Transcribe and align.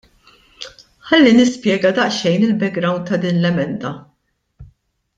Ħalli 1.09 1.33
nispjega 1.41 1.91
daqsxejn 1.99 2.47
il-background 2.49 3.07
ta' 3.13 3.23
din 3.27 3.41
l-emenda. 3.45 3.93